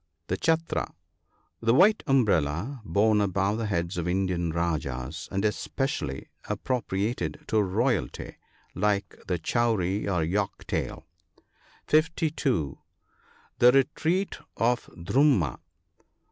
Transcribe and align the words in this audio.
The 0.29 0.35
chaltra.— 0.37 0.91
The 1.61 1.75
white 1.75 2.01
umbrella 2.07 2.81
borne 2.83 3.21
above 3.21 3.59
the 3.59 3.67
heads 3.67 3.97
of 3.99 4.07
Indian 4.07 4.51
rajahs, 4.51 5.27
and 5.31 5.45
especially 5.45 6.27
appropriated 6.45 7.41
to 7.49 7.61
royalty, 7.61 8.37
like 8.73 9.15
the 9.27 9.37
Chowri 9.37 10.07
or 10.07 10.23
Yak 10.23 10.65
tail. 10.65 11.05
(52.) 11.85 12.79
The 13.59 13.71
retreat 13.71 14.39
of 14.57 14.87
Dhurmma. 14.97 15.59